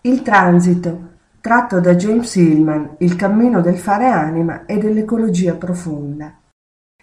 [0.00, 1.08] Il transito,
[1.40, 6.36] tratto da James Hillman Il cammino del fare anima e dell'ecologia profonda.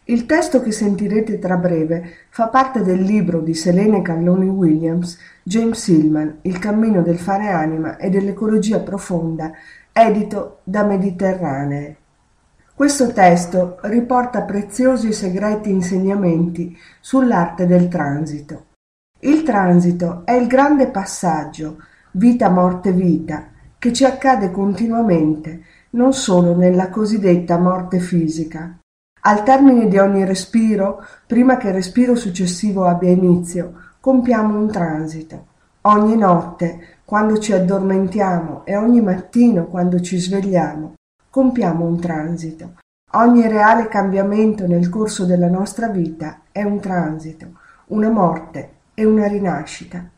[0.05, 5.85] Il testo che sentirete tra breve fa parte del libro di Selene Calloni Williams James
[5.89, 9.51] Hillman Il cammino del fare anima e dell'ecologia profonda,
[9.91, 11.97] edito da Mediterranee.
[12.73, 18.67] Questo testo riporta preziosi e segreti insegnamenti sull'arte del transito.
[19.19, 21.77] Il transito è il grande passaggio
[22.17, 28.77] vita-morte-vita che ci accade continuamente, non solo nella cosiddetta morte fisica.
[29.21, 35.47] Al termine di ogni respiro, prima che il respiro successivo abbia inizio, compiamo un transito.
[35.81, 40.93] Ogni notte, quando ci addormentiamo e ogni mattino quando ci svegliamo,
[41.29, 42.75] compiamo un transito.
[43.13, 49.27] Ogni reale cambiamento nel corso della nostra vita è un transito, una morte e una
[49.27, 50.09] rinascita.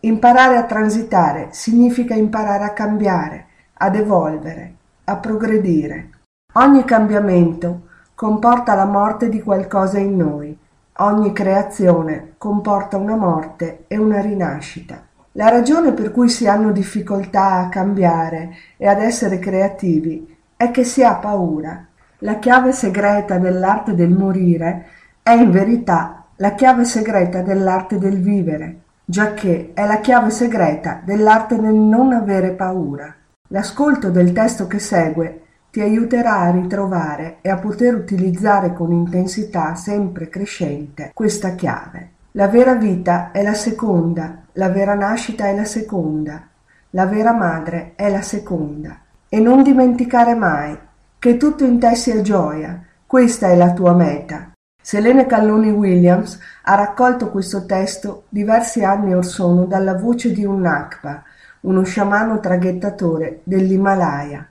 [0.00, 3.46] Imparare a transitare significa imparare a cambiare,
[3.78, 6.10] ad evolvere, a progredire.
[6.54, 10.56] Ogni cambiamento comporta la morte di qualcosa in noi,
[10.98, 15.02] ogni creazione comporta una morte e una rinascita.
[15.32, 20.84] La ragione per cui si hanno difficoltà a cambiare e ad essere creativi è che
[20.84, 21.84] si ha paura.
[22.18, 24.86] La chiave segreta dell'arte del morire
[25.24, 31.58] è in verità la chiave segreta dell'arte del vivere, giacché è la chiave segreta dell'arte
[31.58, 33.14] del non avere paura.
[33.48, 39.74] L'ascolto del testo che segue ti aiuterà a ritrovare e a poter utilizzare con intensità
[39.76, 42.10] sempre crescente questa chiave.
[42.32, 46.46] La vera vita è la seconda, la vera nascita è la seconda,
[46.90, 49.00] la vera madre è la seconda.
[49.26, 50.78] E non dimenticare mai
[51.18, 54.52] che tutto in te sia gioia, questa è la tua meta,
[54.90, 61.22] Selene Calloni Williams ha raccolto questo testo diversi anni orsono dalla voce di un Nakpa,
[61.60, 64.48] uno sciamano traghettatore dell'Himalaya.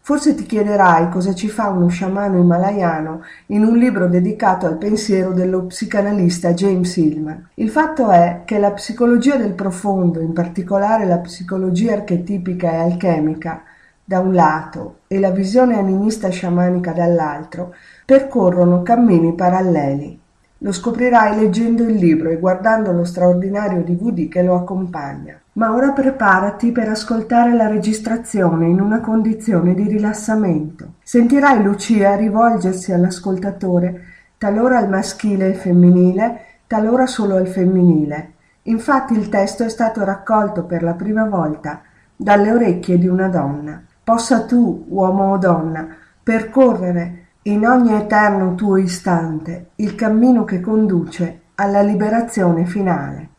[0.00, 5.34] Forse ti chiederai cosa ci fa uno sciamano himalayano in un libro dedicato al pensiero
[5.34, 7.50] dello psicanalista James Hillman.
[7.56, 13.64] Il fatto è che la psicologia del profondo, in particolare la psicologia archetipica e alchemica,
[14.04, 20.20] da un lato e la visione animista sciamanica dall'altro, percorrono cammini paralleli.
[20.58, 25.38] Lo scoprirai leggendo il libro e guardando lo straordinario DVD che lo accompagna.
[25.54, 30.94] Ma ora preparati per ascoltare la registrazione in una condizione di rilassamento.
[31.02, 34.02] Sentirai Lucia rivolgersi all'ascoltatore,
[34.38, 38.32] talora al maschile e femminile, talora solo al femminile.
[38.62, 41.82] Infatti il testo è stato raccolto per la prima volta
[42.16, 43.82] dalle orecchie di una donna.
[44.04, 51.40] Possa tu, uomo o donna, percorrere in ogni eterno tuo istante il cammino che conduce
[51.54, 53.30] alla liberazione finale.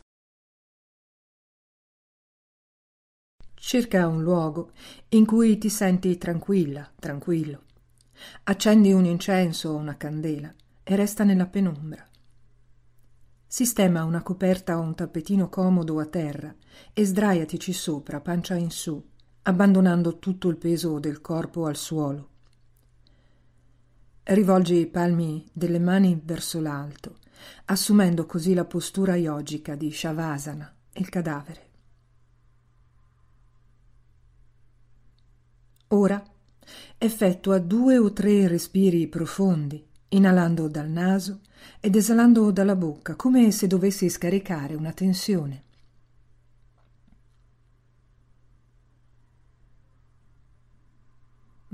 [3.54, 4.72] Cerca un luogo
[5.10, 7.62] in cui ti senti tranquilla, tranquillo.
[8.46, 10.52] Accendi un incenso o una candela
[10.84, 12.04] e resta nella penombra.
[13.46, 16.54] Sistema una coperta o un tappetino comodo a terra
[16.92, 19.04] e sdraiatici sopra, pancia in su,
[19.48, 22.30] abbandonando tutto il peso del corpo al suolo
[24.28, 27.18] Rivolgi i palmi delle mani verso l'alto,
[27.66, 31.70] assumendo così la postura yogica di Shavasana, il cadavere.
[35.90, 36.24] Ora
[36.98, 41.42] effettua due o tre respiri profondi, inalando dal naso
[41.80, 45.65] ed esalando dalla bocca, come se dovessi scaricare una tensione.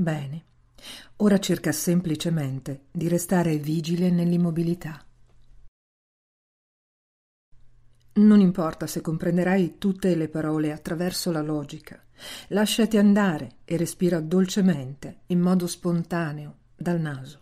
[0.01, 0.45] Bene.
[1.17, 5.05] Ora cerca semplicemente di restare vigile nell'immobilità.
[8.13, 12.03] Non importa se comprenderai tutte le parole attraverso la logica.
[12.47, 17.37] Lasciati andare e respira dolcemente, in modo spontaneo, dal naso.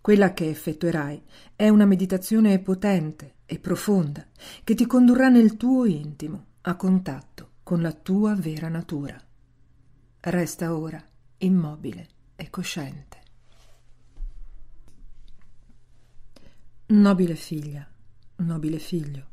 [0.00, 1.20] Quella che effettuerai
[1.56, 4.24] è una meditazione potente e profonda
[4.62, 9.20] che ti condurrà nel tuo intimo, a contatto con la tua vera natura.
[10.20, 11.04] Resta ora
[11.44, 13.22] immobile e cosciente.
[16.86, 17.86] Nobile figlia,
[18.36, 19.26] nobile figlio,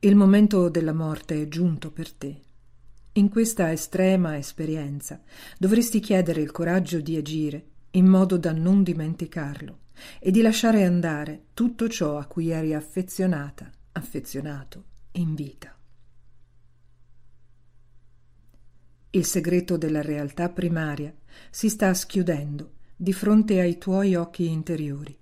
[0.00, 2.40] il momento della morte è giunto per te.
[3.12, 5.20] In questa estrema esperienza
[5.58, 9.78] dovresti chiedere il coraggio di agire in modo da non dimenticarlo
[10.18, 15.79] e di lasciare andare tutto ciò a cui eri affezionata, affezionato in vita.
[19.12, 21.12] Il segreto della realtà primaria
[21.50, 25.18] si sta schiudendo di fronte ai tuoi occhi interiori.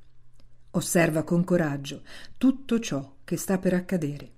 [0.72, 2.02] Osserva con coraggio
[2.36, 4.32] tutto ciò che sta per accadere.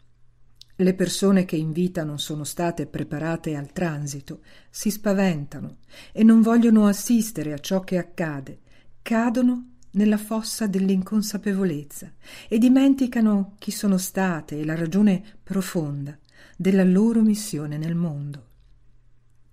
[0.76, 5.78] Le persone che in vita non sono state preparate al transito si spaventano
[6.12, 8.60] e non vogliono assistere a ciò che accade,
[9.02, 12.12] cadono nella fossa dell'inconsapevolezza
[12.48, 16.16] e dimenticano chi sono state e la ragione profonda
[16.56, 18.49] della loro missione nel mondo.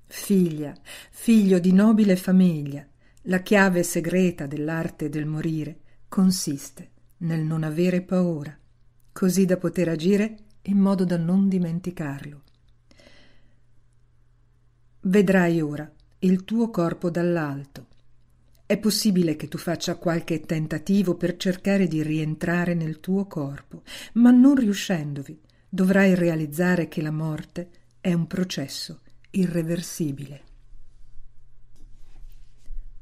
[0.10, 0.74] Figlia,
[1.12, 2.88] figlio di nobile famiglia,
[3.24, 8.58] la chiave segreta dell'arte del morire consiste nel non avere paura,
[9.12, 12.42] così da poter agire in modo da non dimenticarlo.
[15.02, 17.88] Vedrai ora il tuo corpo dall'alto.
[18.66, 23.84] È possibile che tu faccia qualche tentativo per cercare di rientrare nel tuo corpo,
[24.14, 25.38] ma non riuscendovi,
[25.68, 27.70] dovrai realizzare che la morte
[28.00, 29.02] è un processo
[29.32, 30.42] irreversibile.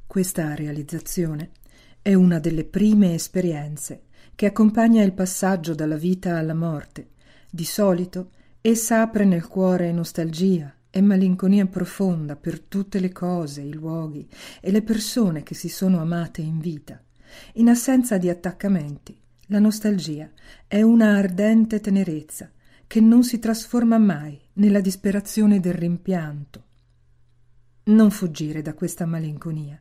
[0.07, 1.51] Questa realizzazione
[2.01, 4.03] è una delle prime esperienze
[4.35, 7.09] che accompagna il passaggio dalla vita alla morte
[7.49, 8.31] di solito
[8.61, 14.27] essa apre nel cuore nostalgia e malinconia profonda per tutte le cose, i luoghi
[14.59, 17.01] e le persone che si sono amate in vita.
[17.53, 19.17] In assenza di attaccamenti,
[19.47, 20.29] la nostalgia
[20.67, 22.49] è una ardente tenerezza
[22.87, 26.63] che non si trasforma mai nella disperazione del rimpianto.
[27.85, 29.79] Non fuggire da questa malinconia.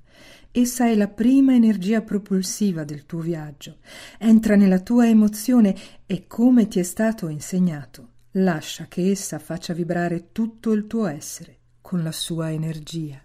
[0.50, 3.78] Essa è la prima energia propulsiva del tuo viaggio.
[4.18, 5.74] Entra nella tua emozione
[6.06, 11.58] e, come ti è stato insegnato, lascia che essa faccia vibrare tutto il tuo essere
[11.80, 13.20] con la sua energia.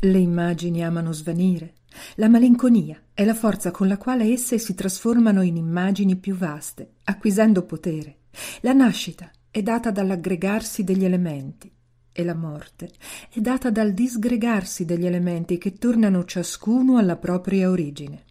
[0.00, 1.74] Le immagini amano svanire.
[2.16, 6.94] La malinconia è la forza con la quale esse si trasformano in immagini più vaste,
[7.04, 8.16] acquisendo potere.
[8.60, 11.72] La nascita è data dall'aggregarsi degli elementi
[12.12, 12.90] e la morte
[13.28, 18.24] è data dal disgregarsi degli elementi che tornano ciascuno alla propria origine.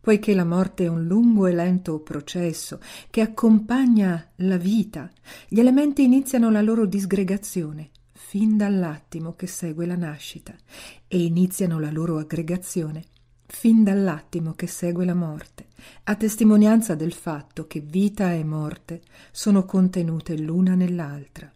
[0.00, 5.10] Poiché la morte è un lungo e lento processo che accompagna la vita,
[5.48, 10.54] gli elementi iniziano la loro disgregazione fin dall'attimo che segue la nascita
[11.08, 13.04] e iniziano la loro aggregazione
[13.46, 15.66] fin dall'attimo che segue la morte,
[16.04, 21.50] a testimonianza del fatto che vita e morte sono contenute l'una nell'altra.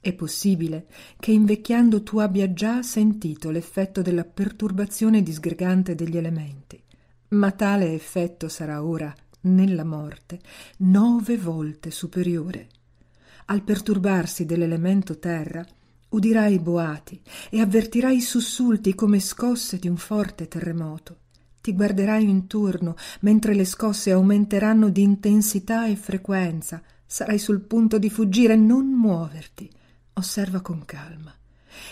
[0.00, 0.86] È possibile
[1.18, 6.82] che invecchiando tu abbia già sentito l'effetto della perturbazione disgregante degli elementi,
[7.28, 10.40] ma tale effetto sarà ora, nella morte,
[10.78, 12.68] nove volte superiore.
[13.46, 15.64] Al perturbarsi dell'elemento terra,
[16.10, 17.20] udirai boati
[17.50, 21.16] e avvertirai sussulti come scosse di un forte terremoto.
[21.62, 26.82] Ti guarderai intorno mentre le scosse aumenteranno di intensità e frequenza.
[27.06, 29.70] Sarai sul punto di fuggire, non muoverti
[30.14, 31.34] Osserva con calma.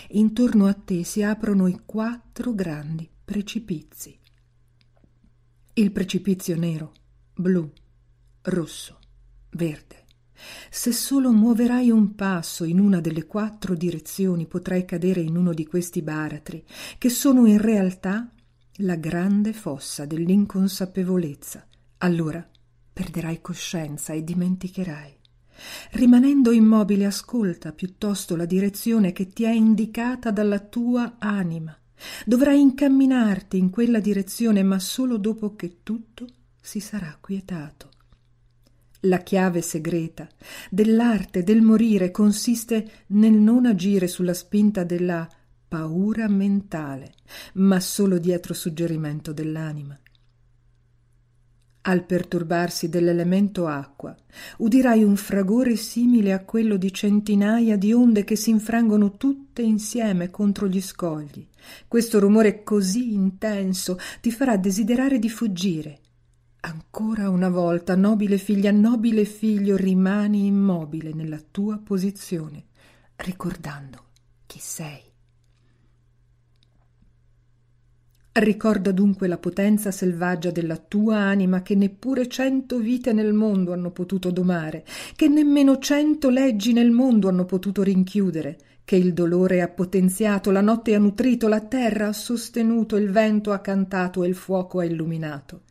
[0.09, 4.15] Intorno a te si aprono i quattro grandi precipizi.
[5.73, 6.91] Il precipizio nero,
[7.33, 7.71] blu,
[8.43, 8.99] rosso,
[9.51, 10.05] verde.
[10.69, 15.65] Se solo muoverai un passo in una delle quattro direzioni potrai cadere in uno di
[15.65, 16.63] questi baratri,
[16.99, 18.29] che sono in realtà
[18.77, 21.67] la grande fossa dell'inconsapevolezza.
[21.99, 22.47] Allora
[22.93, 25.19] perderai coscienza e dimenticherai.
[25.91, 31.77] Rimanendo immobile ascolta piuttosto la direzione che ti è indicata dalla tua anima.
[32.25, 36.27] Dovrai incamminarti in quella direzione, ma solo dopo che tutto
[36.59, 37.89] si sarà quietato.
[39.05, 40.27] La chiave segreta
[40.69, 45.27] dell'arte del morire consiste nel non agire sulla spinta della
[45.71, 47.13] paura mentale,
[47.53, 49.97] ma solo dietro suggerimento dell'anima
[51.83, 54.15] al perturbarsi dell'elemento acqua,
[54.57, 60.29] udirai un fragore simile a quello di centinaia di onde che si infrangono tutte insieme
[60.29, 61.47] contro gli scogli.
[61.87, 65.99] Questo rumore così intenso ti farà desiderare di fuggire.
[66.61, 72.65] Ancora una volta, nobile figlia, nobile figlio, rimani immobile nella tua posizione,
[73.15, 74.03] ricordando
[74.45, 75.10] chi sei.
[78.33, 83.91] Ricorda dunque la potenza selvaggia della tua anima che neppure cento vite nel mondo hanno
[83.91, 84.85] potuto domare,
[85.17, 90.61] che nemmeno cento leggi nel mondo hanno potuto rinchiudere, che il dolore ha potenziato, la
[90.61, 94.85] notte ha nutrito, la terra ha sostenuto, il vento ha cantato e il fuoco ha
[94.85, 95.63] illuminato.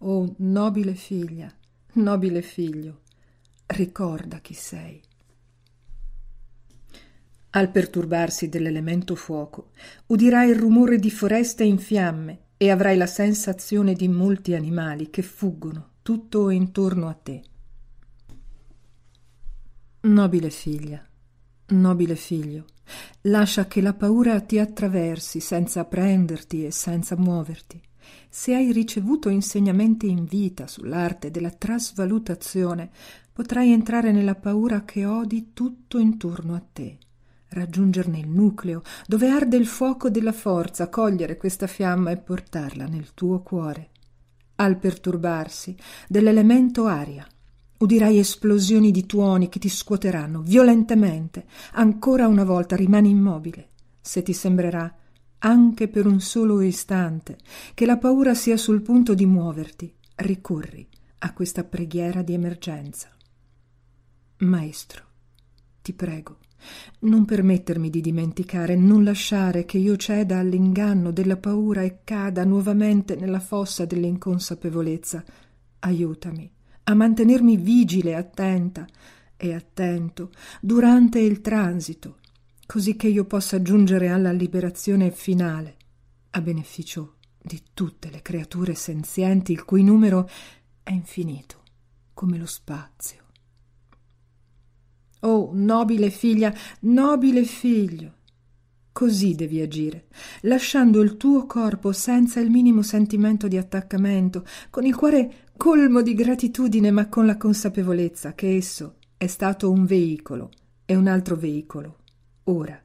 [0.00, 1.50] Oh nobile figlia,
[1.94, 3.00] nobile figlio,
[3.68, 5.00] ricorda chi sei.
[7.56, 9.70] Al perturbarsi dell'elemento fuoco,
[10.08, 15.22] udirai il rumore di foreste in fiamme e avrai la sensazione di molti animali che
[15.22, 17.42] fuggono tutto intorno a te.
[20.00, 21.02] Nobile figlia,
[21.68, 22.66] nobile figlio,
[23.22, 27.80] lascia che la paura ti attraversi senza prenderti e senza muoverti.
[28.28, 32.90] Se hai ricevuto insegnamenti in vita sull'arte della trasvalutazione,
[33.32, 36.98] potrai entrare nella paura che odi tutto intorno a te,
[37.48, 43.14] raggiungerne il nucleo, dove arde il fuoco della forza, cogliere questa fiamma e portarla nel
[43.14, 43.90] tuo cuore.
[44.56, 45.76] Al perturbarsi
[46.08, 47.26] dell'elemento aria,
[47.78, 51.46] udirai esplosioni di tuoni che ti scuoteranno violentemente.
[51.72, 53.68] Ancora una volta rimani immobile.
[54.00, 54.94] Se ti sembrerà,
[55.38, 57.36] anche per un solo istante,
[57.74, 60.88] che la paura sia sul punto di muoverti, ricorri
[61.18, 63.10] a questa preghiera di emergenza.
[64.38, 65.04] Maestro,
[65.82, 66.38] ti prego,
[67.00, 73.16] non permettermi di dimenticare, non lasciare che io ceda all'inganno della paura e cada nuovamente
[73.16, 75.24] nella fossa dell'inconsapevolezza.
[75.80, 76.50] Aiutami
[76.88, 78.86] a mantenermi vigile, attenta
[79.36, 80.30] e attento
[80.60, 82.18] durante il transito,
[82.64, 85.76] così che io possa giungere alla liberazione finale,
[86.30, 90.28] a beneficio di tutte le creature senzienti il cui numero
[90.82, 91.62] è infinito
[92.14, 93.25] come lo spazio.
[95.20, 98.12] Oh, nobile figlia, nobile figlio,
[98.92, 100.06] così devi agire,
[100.42, 106.14] lasciando il tuo corpo senza il minimo sentimento di attaccamento, con il cuore colmo di
[106.14, 110.50] gratitudine, ma con la consapevolezza che esso è stato un veicolo
[110.84, 111.96] e un altro veicolo.
[112.44, 112.80] Ora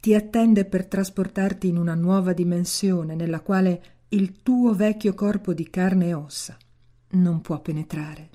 [0.00, 5.68] ti attende per trasportarti in una nuova dimensione nella quale il tuo vecchio corpo di
[5.68, 6.56] carne e ossa
[7.10, 8.30] non può penetrare.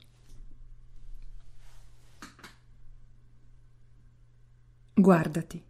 [4.99, 5.63] Guardati,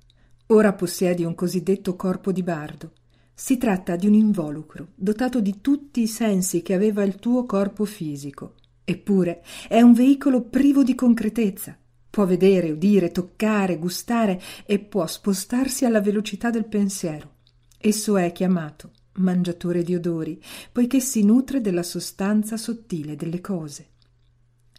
[0.47, 2.93] ora possiedi un cosiddetto corpo di bardo.
[3.31, 7.85] Si tratta di un involucro dotato di tutti i sensi che aveva il tuo corpo
[7.85, 8.55] fisico.
[8.83, 11.77] Eppure è un veicolo privo di concretezza.
[12.09, 17.35] Può vedere, udire, toccare, gustare e può spostarsi alla velocità del pensiero.
[17.77, 23.89] Esso è chiamato mangiatore di odori, poiché si nutre della sostanza sottile delle cose.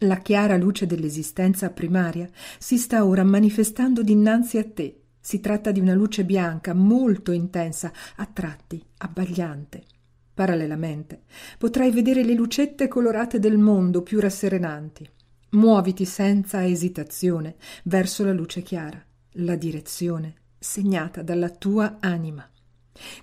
[0.04, 2.26] La chiara luce dell'esistenza primaria
[2.58, 5.02] si sta ora manifestando dinanzi a te.
[5.20, 9.82] Si tratta di una luce bianca, molto intensa, a tratti abbagliante.
[10.32, 11.24] Parallelamente
[11.58, 15.06] potrai vedere le lucette colorate del mondo più rasserenanti.
[15.50, 22.48] Muoviti senza esitazione verso la luce chiara, la direzione segnata dalla tua anima.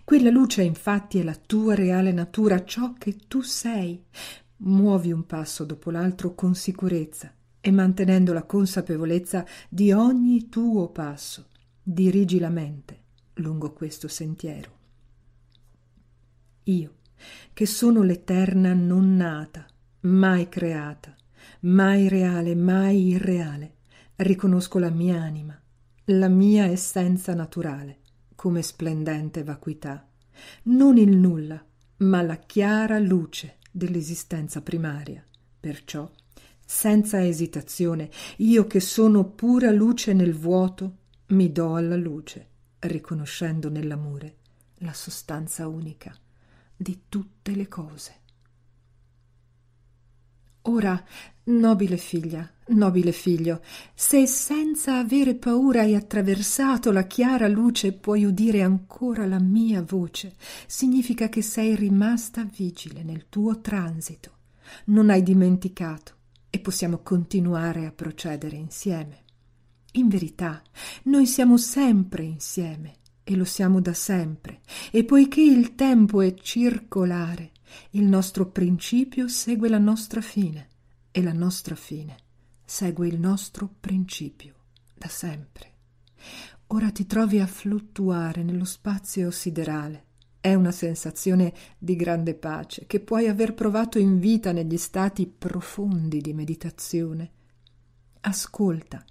[0.04, 4.04] Quella luce infatti è la tua reale natura, ciò che tu sei.
[4.60, 11.50] Muovi un passo dopo l'altro con sicurezza e mantenendo la consapevolezza di ogni tuo passo.
[11.84, 13.02] Dirigi la mente
[13.36, 14.76] lungo questo sentiero.
[16.64, 16.96] Io,
[17.54, 19.66] che sono l'eterna non nata,
[20.02, 21.16] mai creata,
[21.62, 23.76] mai reale, mai irreale,
[24.16, 25.60] riconosco la mia anima,
[26.06, 28.00] la mia essenza naturale,
[28.36, 30.08] come splendente vacuità,
[30.64, 31.64] non il nulla,
[31.98, 35.24] ma la chiara luce dell'esistenza primaria.
[35.60, 36.10] Perciò,
[36.66, 42.48] senza esitazione, io che sono pura luce nel vuoto, mi do alla luce,
[42.80, 44.36] riconoscendo nell'amore
[44.80, 46.16] la sostanza unica
[46.76, 48.16] di tutte le cose.
[50.64, 51.02] Ora,
[51.46, 53.62] nobile figlia, nobile figlio,
[53.94, 60.36] se senza avere paura hai attraversato la chiara luce puoi udire ancora la mia voce,
[60.66, 64.32] significa che sei rimasta vigile nel tuo transito,
[64.86, 66.16] non hai dimenticato
[66.50, 69.24] e possiamo continuare a procedere insieme.
[69.94, 70.62] In verità,
[71.04, 77.52] noi siamo sempre insieme e lo siamo da sempre, e poiché il tempo è circolare,
[77.92, 80.70] il nostro principio segue la nostra fine
[81.12, 82.26] e la nostra fine
[82.70, 84.54] segue il nostro principio
[84.94, 85.72] da sempre.
[86.68, 90.04] Ora ti trovi a fluttuare nello spazio siderale.
[90.42, 96.20] È una sensazione di grande pace che puoi aver provato in vita negli stati profondi
[96.20, 97.32] di meditazione.
[98.20, 99.04] Ascolta,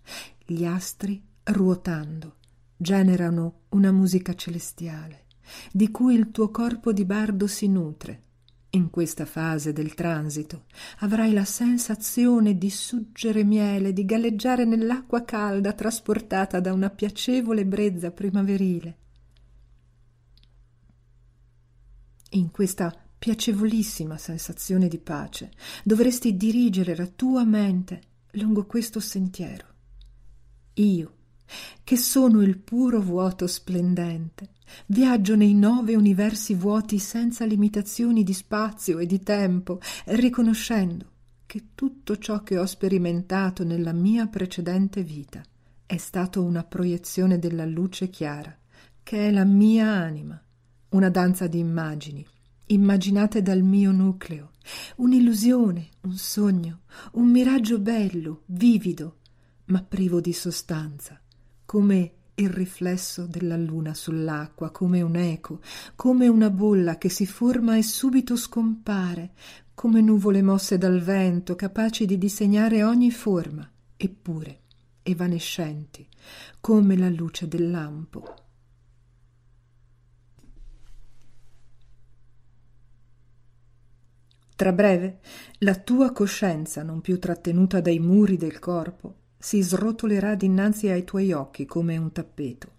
[0.45, 2.37] gli astri ruotando
[2.77, 5.25] generano una musica celestiale,
[5.73, 8.21] di cui il tuo corpo di bardo si nutre
[8.77, 10.65] in questa fase del transito
[10.99, 18.11] avrai la sensazione di suggere miele, di galleggiare nell'acqua calda trasportata da una piacevole brezza
[18.11, 18.99] primaverile.
[22.31, 25.51] In questa piacevolissima sensazione di pace
[25.83, 28.03] dovresti dirigere la tua mente
[28.33, 29.67] lungo questo sentiero.
[30.75, 31.15] Io,
[31.83, 34.51] che sono il puro vuoto splendente,
[34.87, 41.11] Viaggio nei nove universi vuoti senza limitazioni di spazio e di tempo, riconoscendo
[41.47, 45.43] che tutto ciò che ho sperimentato nella mia precedente vita
[45.87, 48.55] è stato una proiezione della luce chiara,
[49.03, 50.41] che è la mia anima,
[50.91, 52.27] una danza di immagini,
[52.67, 54.51] immaginate dal mio nucleo,
[54.97, 56.81] un'illusione, un sogno,
[57.13, 59.19] un miraggio bello, vivido,
[59.67, 61.21] ma privo di sostanza,
[61.65, 65.61] come il riflesso della luna sull'acqua, come un eco,
[65.95, 69.33] come una bolla che si forma e subito scompare,
[69.75, 74.61] come nuvole mosse dal vento, capaci di disegnare ogni forma, eppure
[75.03, 76.07] evanescenti,
[76.61, 78.35] come la luce del lampo.
[84.57, 85.21] Tra breve,
[85.59, 91.33] la tua coscienza, non più trattenuta dai muri del corpo, si srotolerà dinanzi ai tuoi
[91.33, 92.73] occhi come un tappeto.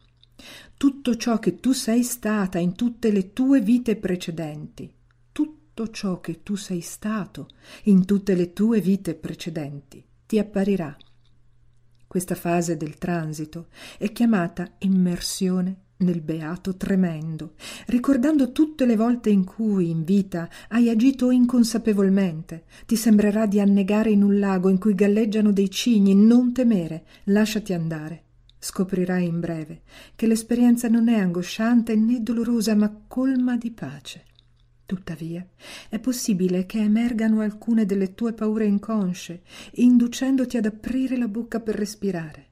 [0.76, 4.92] Tutto ciò che tu sei stata in tutte le tue vite precedenti,
[5.32, 7.48] tutto ciò che tu sei stato
[7.84, 10.96] in tutte le tue vite precedenti, ti apparirà.
[12.06, 17.54] Questa fase del transito è chiamata immersione nel beato tremendo,
[17.88, 22.66] ricordando tutte le volte in cui in vita hai agito inconsapevolmente.
[22.86, 27.74] Ti sembrerà di annegare in un lago in cui galleggiano dei cigni, non temere, lasciati
[27.74, 28.24] andare.
[28.60, 29.82] Scoprirai in breve
[30.16, 34.25] che l'esperienza non è angosciante né dolorosa, ma colma di pace.
[34.86, 35.46] Tuttavia,
[35.89, 39.42] è possibile che emergano alcune delle tue paure inconsce,
[39.74, 42.46] inducendoti ad aprire la bocca per respirare.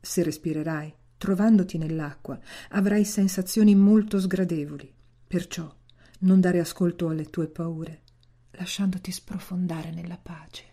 [0.00, 0.94] Se respirerai,
[1.24, 2.38] Trovandoti nell'acqua
[2.72, 4.92] avrai sensazioni molto sgradevoli,
[5.26, 5.74] perciò
[6.18, 8.02] non dare ascolto alle tue paure,
[8.50, 10.64] lasciandoti sprofondare nella pace.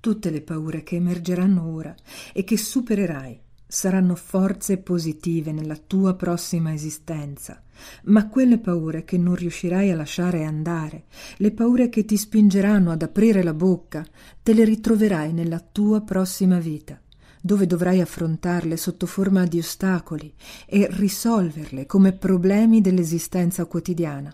[0.00, 1.94] Tutte le paure che emergeranno ora
[2.32, 7.62] e che supererai saranno forze positive nella tua prossima esistenza,
[8.04, 11.04] ma quelle paure che non riuscirai a lasciare andare,
[11.38, 14.06] le paure che ti spingeranno ad aprire la bocca,
[14.42, 17.00] te le ritroverai nella tua prossima vita,
[17.40, 20.32] dove dovrai affrontarle sotto forma di ostacoli
[20.66, 24.32] e risolverle come problemi dell'esistenza quotidiana.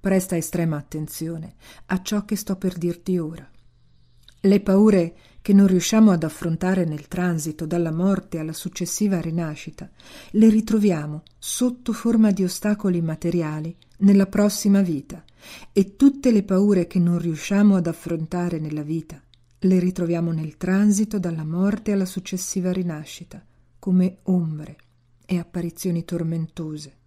[0.00, 1.54] Presta estrema attenzione
[1.86, 3.48] a ciò che sto per dirti ora.
[4.40, 9.88] Le paure che non riusciamo ad affrontare nel transito dalla morte alla successiva rinascita,
[10.32, 15.24] le ritroviamo sotto forma di ostacoli materiali nella prossima vita
[15.72, 19.20] e tutte le paure che non riusciamo ad affrontare nella vita
[19.62, 23.44] le ritroviamo nel transito dalla morte alla successiva rinascita
[23.80, 24.76] come ombre
[25.26, 26.97] e apparizioni tormentose.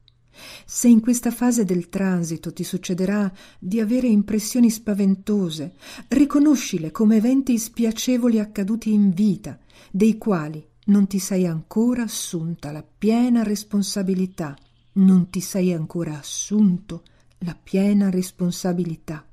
[0.66, 5.74] Se in questa fase del transito ti succederà di avere impressioni spaventose,
[6.10, 9.60] riconoscile come eventi spiacevoli accaduti in vita,
[9.92, 14.56] dei quali non ti sei ancora assunta la piena responsabilità,
[14.94, 17.04] non ti sei ancora assunto
[17.40, 19.26] la piena responsabilità.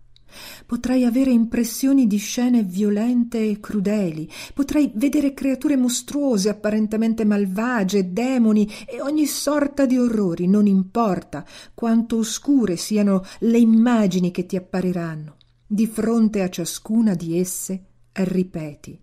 [0.66, 8.68] Potrai avere impressioni di scene violente e crudeli, potrai vedere creature mostruose, apparentemente malvagie, demoni
[8.86, 15.36] e ogni sorta di orrori, non importa quanto oscure siano le immagini che ti appariranno.
[15.66, 18.98] Di fronte a ciascuna di esse ripeti,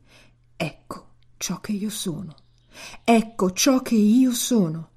[0.57, 2.35] ecco ciò che io sono,
[3.03, 4.89] ecco ciò che io sono.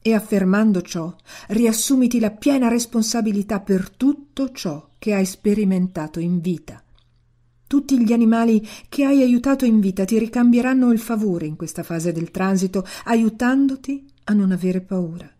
[0.00, 1.14] E affermando ciò,
[1.48, 6.82] riassumiti la piena responsabilità per tutto ciò che hai sperimentato in vita.
[7.66, 12.12] Tutti gli animali che hai aiutato in vita ti ricambieranno il favore in questa fase
[12.12, 15.30] del transito, aiutandoti a non avere paura.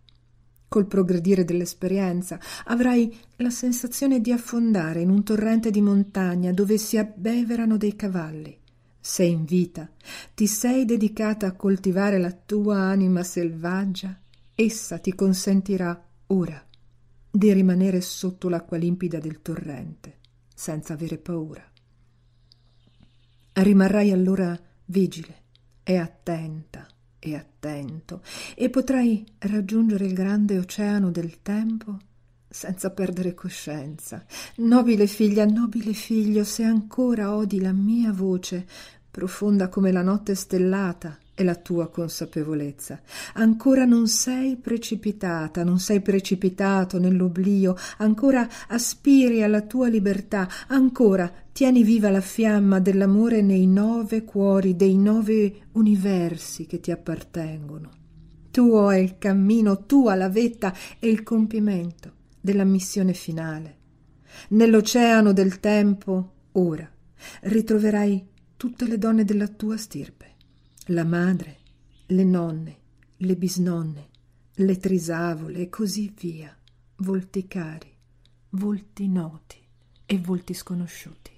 [0.67, 6.97] Col progredire dell'esperienza avrai la sensazione di affondare in un torrente di montagna dove si
[6.97, 8.55] abbeverano dei cavalli.
[9.01, 9.89] Sei in vita,
[10.35, 14.15] ti sei dedicata a coltivare la tua anima selvaggia
[14.59, 16.61] essa ti consentirà ora
[17.39, 20.17] di rimanere sotto l'acqua limpida del torrente,
[20.53, 21.63] senza avere paura.
[23.53, 25.43] Rimarrai allora vigile
[25.81, 26.85] e attenta
[27.17, 28.21] e attento
[28.55, 31.97] e potrai raggiungere il grande oceano del tempo
[32.49, 34.25] senza perdere coscienza.
[34.57, 38.67] Nobile figlia, nobile figlio, se ancora odi la mia voce,
[39.09, 42.99] profonda come la notte stellata, è la tua consapevolezza.
[43.35, 51.83] Ancora non sei precipitata, non sei precipitato nell'oblio, ancora aspiri alla tua libertà, ancora tieni
[51.83, 57.89] viva la fiamma dell'amore nei nove cuori dei nove universi che ti appartengono.
[58.51, 63.77] Tuo è il cammino, tua la vetta e il compimento della missione finale.
[64.49, 66.89] Nell'oceano del tempo, ora,
[67.43, 70.28] ritroverai tutte le donne della tua stirpe
[70.91, 71.57] la madre,
[72.07, 72.77] le nonne,
[73.17, 74.07] le bisnonne,
[74.55, 76.55] le trisavole e così via,
[76.97, 77.93] volti cari,
[78.51, 79.57] volti noti
[80.07, 81.31] e volti sconosciuti.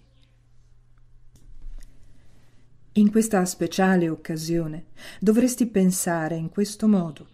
[2.93, 4.85] In questa speciale occasione
[5.19, 7.27] dovresti pensare in questo modo.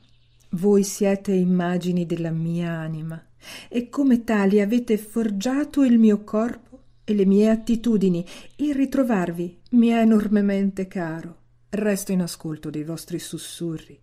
[0.52, 3.24] Voi siete immagini della mia anima
[3.68, 8.26] e come tali avete forgiato il mio corpo e le mie attitudini.
[8.56, 11.46] Il ritrovarvi mi è enormemente caro.
[11.78, 14.00] Resto in ascolto dei vostri sussurri.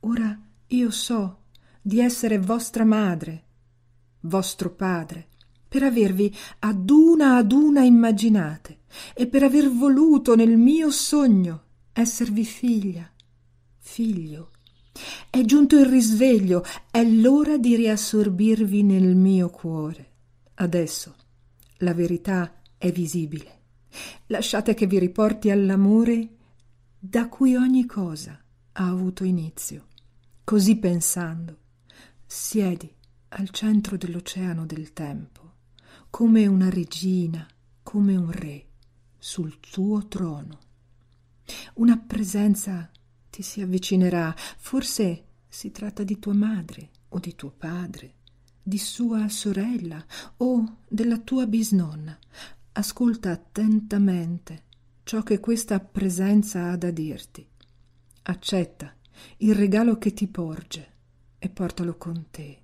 [0.00, 1.40] Ora io so
[1.82, 3.44] di essere vostra madre,
[4.20, 5.28] vostro padre,
[5.66, 8.78] per avervi ad una ad una immaginate
[9.12, 11.62] e per aver voluto nel mio sogno
[11.92, 13.10] esservi figlia,
[13.78, 14.50] figlio.
[15.28, 20.10] È giunto il risveglio, è l'ora di riassorbirvi nel mio cuore.
[20.54, 21.14] Adesso
[21.78, 23.54] la verità è visibile.
[24.26, 26.35] Lasciate che vi riporti all'amore
[26.98, 28.40] da cui ogni cosa
[28.72, 29.86] ha avuto inizio.
[30.44, 31.58] Così pensando,
[32.24, 32.92] siedi
[33.28, 35.52] al centro dell'oceano del tempo,
[36.10, 37.46] come una regina,
[37.82, 38.66] come un re,
[39.18, 40.58] sul tuo trono.
[41.74, 42.90] Una presenza
[43.30, 48.14] ti si avvicinerà, forse si tratta di tua madre o di tuo padre,
[48.62, 50.04] di sua sorella
[50.38, 52.18] o della tua bisnonna.
[52.72, 54.64] Ascolta attentamente
[55.06, 57.46] ciò che questa presenza ha da dirti.
[58.22, 58.92] Accetta
[59.36, 60.94] il regalo che ti porge
[61.38, 62.58] e portalo con te.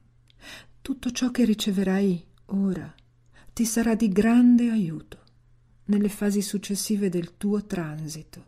[0.83, 2.93] Tutto ciò che riceverai ora
[3.53, 5.21] ti sarà di grande aiuto
[5.85, 8.47] nelle fasi successive del tuo transito.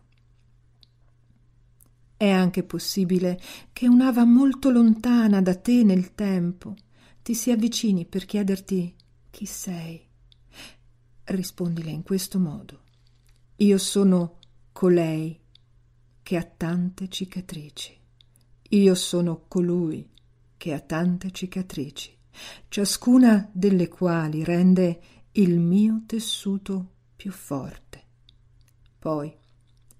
[2.16, 3.40] È anche possibile
[3.72, 6.74] che un'ava molto lontana da te nel tempo
[7.22, 8.92] ti si avvicini per chiederti
[9.30, 10.04] chi sei.
[11.26, 12.83] Rispondile in questo modo.
[13.58, 14.38] Io sono
[14.72, 15.38] colei
[16.24, 17.96] che ha tante cicatrici.
[18.70, 20.10] Io sono colui
[20.56, 22.10] che ha tante cicatrici,
[22.66, 25.00] ciascuna delle quali rende
[25.32, 28.02] il mio tessuto più forte.
[28.98, 29.32] Poi,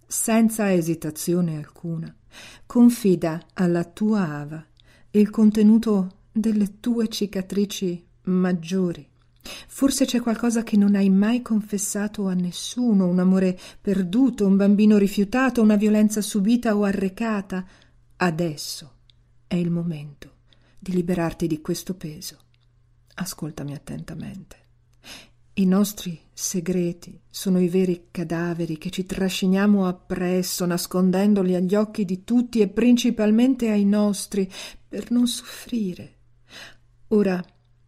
[0.04, 2.12] senza esitazione alcuna,
[2.66, 4.66] confida alla tua ava
[5.12, 9.12] il contenuto delle tue cicatrici maggiori
[9.66, 14.96] Forse c'è qualcosa che non hai mai confessato a nessuno, un amore perduto, un bambino
[14.96, 17.64] rifiutato, una violenza subita o arrecata.
[18.16, 18.92] Adesso
[19.46, 20.32] è il momento
[20.78, 22.38] di liberarti di questo peso.
[23.14, 24.62] Ascoltami attentamente.
[25.56, 32.24] I nostri segreti sono i veri cadaveri che ci trasciniamo appresso, nascondendoli agli occhi di
[32.24, 34.50] tutti e principalmente ai nostri,
[34.88, 36.16] per non soffrire.
[37.08, 37.44] Ora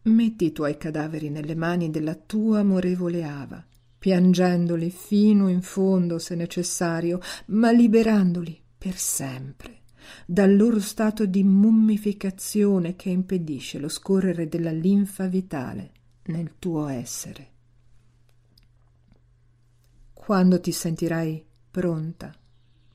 [0.07, 3.61] Metti i tuoi cadaveri nelle mani della tua amorevole Ava,
[3.99, 9.81] piangendoli fino in fondo se necessario, ma liberandoli per sempre
[10.25, 15.91] dal loro stato di mummificazione che impedisce lo scorrere della linfa vitale
[16.27, 17.49] nel tuo essere.
[20.13, 22.33] Quando ti sentirai pronta,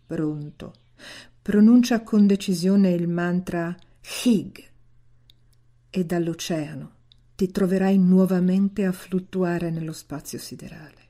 [0.07, 0.73] pronto,
[1.43, 3.77] pronuncia con decisione il mantra
[4.25, 4.71] Hig
[5.91, 7.01] e dall'oceano
[7.43, 11.09] ti troverai nuovamente a fluttuare nello spazio siderale.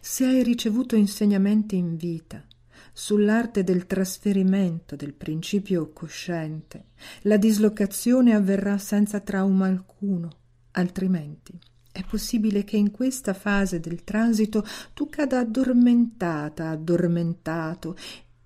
[0.00, 2.44] Se hai ricevuto insegnamenti in vita
[2.92, 6.86] sull'arte del trasferimento del principio cosciente,
[7.22, 10.38] la dislocazione avverrà senza trauma alcuno,
[10.72, 11.56] altrimenti
[11.92, 17.96] è possibile che in questa fase del transito tu cada addormentata, addormentato.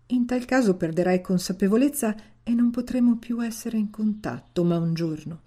[0.09, 5.40] In tal caso perderai consapevolezza e non potremo più essere in contatto, ma un giorno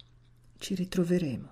[0.62, 1.50] ci ritroveremo.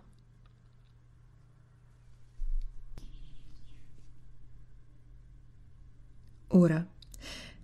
[6.52, 6.86] Ora,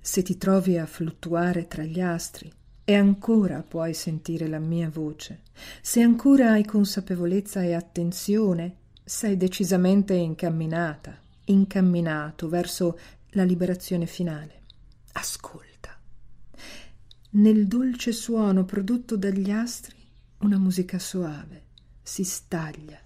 [0.00, 2.52] se ti trovi a fluttuare tra gli astri
[2.84, 5.42] e ancora puoi sentire la mia voce,
[5.80, 12.98] se ancora hai consapevolezza e attenzione, sei decisamente incamminata, incamminato verso
[13.30, 14.62] la liberazione finale.
[15.12, 15.96] Ascolta.
[17.30, 19.95] Nel dolce suono prodotto dagli astri
[20.38, 21.64] una musica soave
[22.02, 22.98] si staglia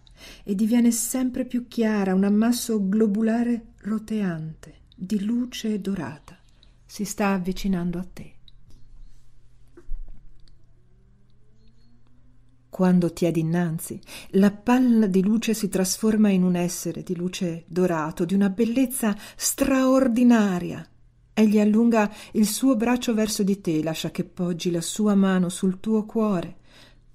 [0.43, 6.39] e diviene sempre più chiara, un ammasso globulare roteante di luce dorata
[6.85, 8.35] si sta avvicinando a te.
[12.69, 17.65] Quando ti è dinanzi, la palla di luce si trasforma in un essere di luce
[17.67, 20.87] dorato, di una bellezza straordinaria.
[21.33, 25.81] Egli allunga il suo braccio verso di te, lascia che poggi la sua mano sul
[25.81, 26.60] tuo cuore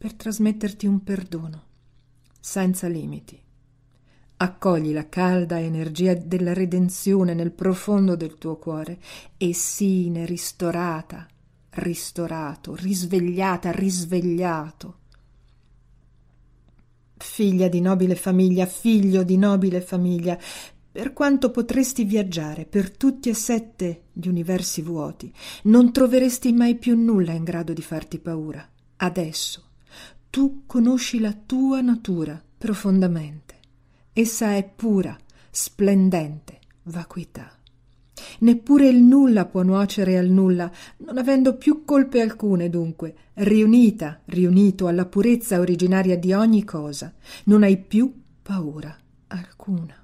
[0.05, 1.63] per trasmetterti un perdono,
[2.39, 3.41] senza limiti.
[4.37, 8.99] Accogli la calda energia della redenzione nel profondo del tuo cuore
[9.35, 11.25] e sine ristorata,
[11.71, 14.97] ristorato, risvegliata, risvegliato.
[17.17, 20.37] Figlia di nobile famiglia, figlio di nobile famiglia,
[20.91, 26.95] per quanto potresti viaggiare per tutti e sette gli universi vuoti, non troveresti mai più
[26.95, 28.69] nulla in grado di farti paura.
[28.97, 29.63] Adesso
[30.35, 33.55] tu conosci la tua natura profondamente.
[34.11, 35.17] Essa è pura,
[35.49, 37.49] splendente vacuità.
[38.39, 44.87] Neppure il nulla può nuocere al nulla, non avendo più colpe alcune, dunque, riunita, riunito
[44.87, 47.13] alla purezza originaria di ogni cosa,
[47.45, 48.93] non hai più paura
[49.27, 49.95] alcuna.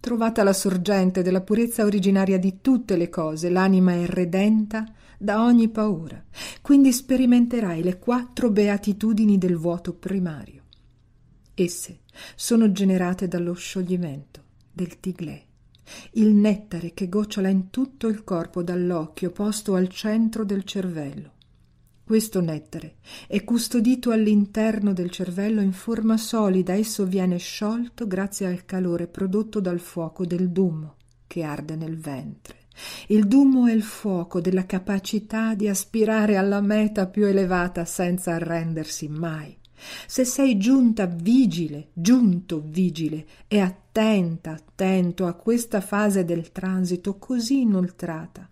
[0.00, 4.84] Trovata la sorgente della purezza originaria di tutte le cose, l'anima è redenta
[5.22, 6.24] da ogni paura.
[6.62, 10.62] Quindi sperimenterai le quattro beatitudini del vuoto primario.
[11.52, 12.00] Esse
[12.34, 15.44] sono generate dallo scioglimento del tiglè,
[16.12, 21.32] il nettare che gocciola in tutto il corpo dall'occhio posto al centro del cervello.
[22.02, 28.64] Questo nettare è custodito all'interno del cervello in forma solida, esso viene sciolto grazie al
[28.64, 32.59] calore prodotto dal fuoco del dumo che arde nel ventre.
[33.08, 39.08] Il dumo è il fuoco della capacità di aspirare alla meta più elevata senza arrendersi
[39.08, 39.56] mai.
[40.06, 47.62] Se sei giunta vigile, giunto vigile e attenta, attento a questa fase del transito così
[47.62, 48.48] inoltrata,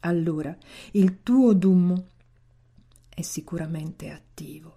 [0.00, 0.56] allora
[0.92, 2.06] il tuo dumo
[3.08, 4.76] è sicuramente attivo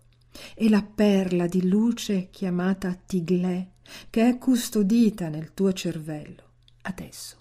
[0.56, 3.68] e la perla di luce chiamata Tiglè,
[4.10, 6.44] che è custodita nel tuo cervello,
[6.84, 7.41] adesso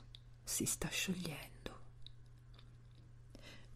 [0.51, 1.49] si sta sciogliendo.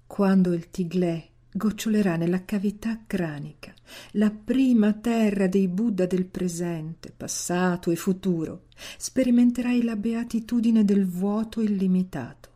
[0.07, 3.73] Quando il Tiglè gocciolerà nella cavità cranica,
[4.13, 8.65] la prima terra dei Buddha del presente, passato e futuro,
[8.99, 12.51] sperimenterai la beatitudine del vuoto illimitato.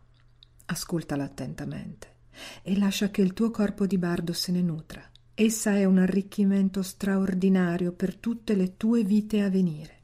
[0.67, 2.17] Ascoltala attentamente
[2.63, 5.03] e lascia che il tuo corpo di bardo se ne nutra.
[5.33, 9.97] Essa è un arricchimento straordinario per tutte le tue vite a venire.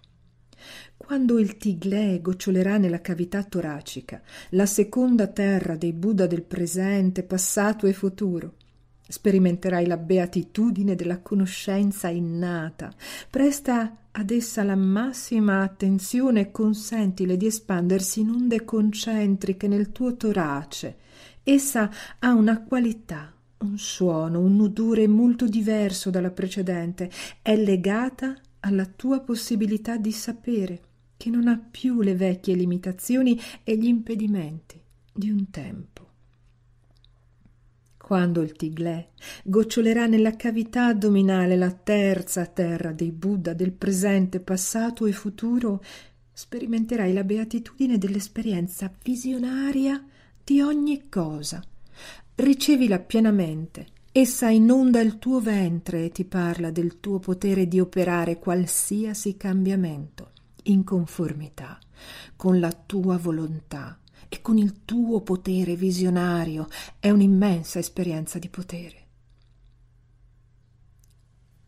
[1.04, 7.86] Quando il tiglè gocciolerà nella cavità toracica, la seconda terra dei Buddha del presente, passato
[7.86, 8.54] e futuro,
[9.06, 12.90] sperimenterai la beatitudine della conoscenza innata.
[13.28, 20.16] Presta ad essa la massima attenzione e consentile di espandersi in onde concentriche nel tuo
[20.16, 20.96] torace,
[21.46, 21.90] Essa
[22.20, 27.10] ha una qualità, un suono, un odore molto diverso dalla precedente,
[27.42, 30.80] è legata alla tua possibilità di sapere,
[31.24, 34.78] che non ha più le vecchie limitazioni e gli impedimenti
[35.10, 36.06] di un tempo.
[37.96, 39.08] Quando il tiglè
[39.42, 45.82] gocciolerà nella cavità addominale la terza terra dei Buddha del presente, passato e futuro,
[46.30, 50.04] sperimenterai la beatitudine dell'esperienza visionaria
[50.44, 51.64] di ogni cosa.
[52.34, 53.86] Ricevila pienamente.
[54.12, 60.32] Essa inonda il tuo ventre e ti parla del tuo potere di operare qualsiasi cambiamento
[60.64, 61.78] in conformità
[62.36, 63.98] con la tua volontà
[64.28, 66.68] e con il tuo potere visionario.
[66.98, 69.02] È un'immensa esperienza di potere.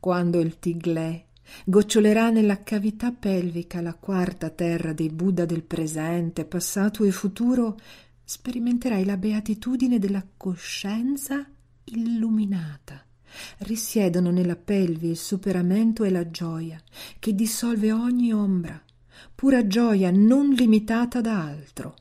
[0.00, 1.24] Quando il tiglè
[1.64, 7.76] gocciolerà nella cavità pelvica la quarta terra dei Buddha del presente, passato e futuro,
[8.24, 11.48] sperimenterai la beatitudine della coscienza
[11.84, 13.04] illuminata.
[13.58, 16.80] Risiedono nella pelvi il superamento e la gioia
[17.18, 18.80] che dissolve ogni ombra,
[19.34, 21.94] pura gioia non limitata da altro.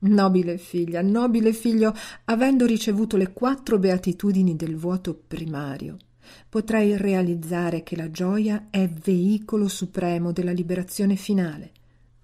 [0.00, 1.94] Nobile figlia, nobile figlio,
[2.24, 5.98] avendo ricevuto le quattro beatitudini del vuoto primario,
[6.48, 11.72] potrai realizzare che la gioia è veicolo supremo della liberazione finale.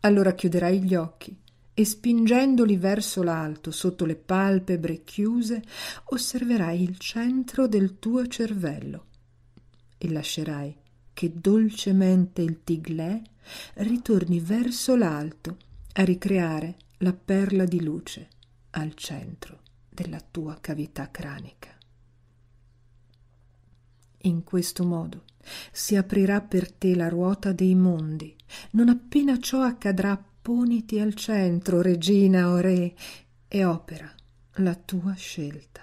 [0.01, 1.37] Allora chiuderai gli occhi
[1.79, 5.63] e spingendoli verso l'alto sotto le palpebre chiuse
[6.05, 9.05] osserverai il centro del tuo cervello
[9.99, 10.75] e lascerai
[11.17, 13.19] che dolcemente il tiglè
[13.77, 15.57] ritorni verso l'alto
[15.95, 18.29] a ricreare la perla di luce
[18.73, 21.75] al centro della tua cavità cranica.
[24.25, 25.25] In questo modo
[25.73, 28.37] si aprirà per te la ruota dei mondi.
[28.73, 32.95] Non appena ciò accadrà poniti al centro, regina o re,
[33.49, 34.13] e opera
[34.57, 35.81] la tua scelta.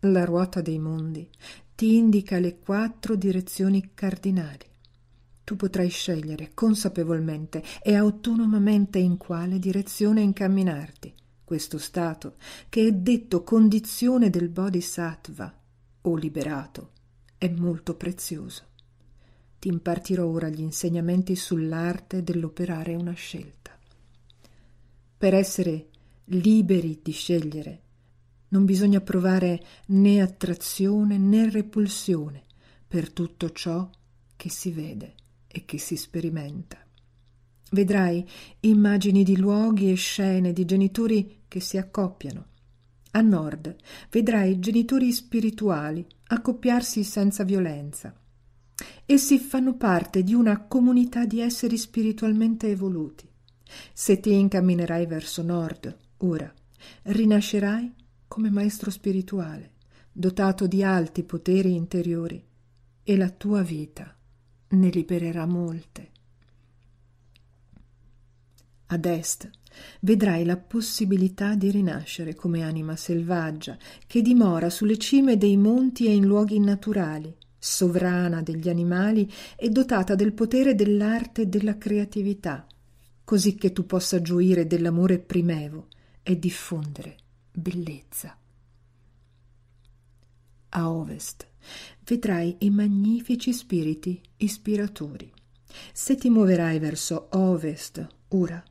[0.00, 1.28] La ruota dei mondi
[1.74, 4.64] ti indica le quattro direzioni cardinali.
[5.44, 11.12] Tu potrai scegliere consapevolmente e autonomamente in quale direzione incamminarti.
[11.44, 12.36] Questo stato,
[12.68, 15.52] che è detto condizione del bodhisattva
[16.02, 16.90] o liberato,
[17.36, 18.72] è molto prezioso
[19.64, 23.70] ti impartirò ora gli insegnamenti sull'arte dell'operare una scelta.
[25.16, 25.86] Per essere
[26.24, 27.80] liberi di scegliere,
[28.54, 32.44] non bisogna provare né attrazione né repulsione
[32.86, 33.90] per tutto ciò
[34.36, 35.14] che si vede
[35.46, 36.78] e che si sperimenta.
[37.72, 38.24] Vedrai
[38.60, 42.46] immagini di luoghi e scene di genitori che si accoppiano.
[43.10, 43.76] A nord
[44.10, 48.14] vedrai genitori spirituali accoppiarsi senza violenza
[49.06, 53.28] Essi fanno parte di una comunità di esseri spiritualmente evoluti.
[53.92, 56.52] Se ti incamminerai verso nord, ora,
[57.02, 57.92] rinascerai
[58.34, 59.74] come maestro spirituale,
[60.10, 62.44] dotato di alti poteri interiori,
[63.04, 64.12] e la tua vita
[64.70, 66.10] ne libererà molte.
[68.86, 69.48] Ad est
[70.00, 76.14] vedrai la possibilità di rinascere come anima selvaggia che dimora sulle cime dei monti e
[76.14, 82.66] in luoghi naturali, sovrana degli animali e dotata del potere dell'arte e della creatività,
[83.22, 85.86] così che tu possa gioire dell'amore primevo
[86.24, 87.18] e diffondere
[87.54, 88.36] bellezza.
[90.70, 91.48] A ovest
[92.04, 95.32] vedrai i magnifici spiriti ispiratori.
[95.92, 98.62] Se ti muoverai verso ovest, ora,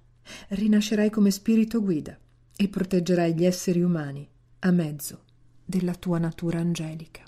[0.50, 2.18] rinascerai come spirito guida
[2.56, 4.28] e proteggerai gli esseri umani
[4.60, 5.24] a mezzo
[5.66, 7.24] della tua natura angelica.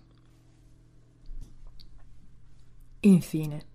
[3.02, 3.65] Infine,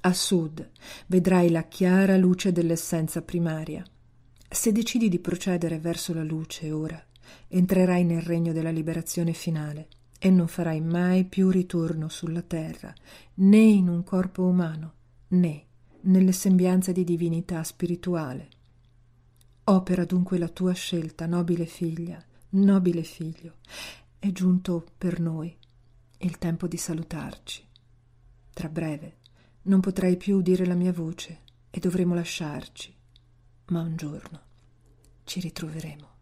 [0.00, 0.70] a sud
[1.06, 3.84] vedrai la chiara luce dell'essenza primaria.
[4.48, 7.02] Se decidi di procedere verso la luce ora,
[7.48, 12.94] entrerai nel regno della liberazione finale e non farai mai più ritorno sulla terra,
[13.34, 14.92] né in un corpo umano,
[15.28, 15.64] né
[16.02, 18.48] nelle sembianze di divinità spirituale.
[19.64, 23.56] Opera dunque la tua scelta, nobile figlia, nobile figlio.
[24.18, 25.54] È giunto per noi
[26.18, 27.62] il tempo di salutarci.
[28.52, 29.16] Tra breve
[29.62, 32.94] non potrai più udire la mia voce e dovremo lasciarci,
[33.66, 34.40] ma un giorno
[35.24, 36.13] ci ritroveremo.